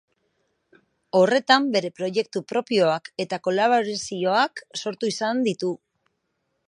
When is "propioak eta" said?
2.53-3.39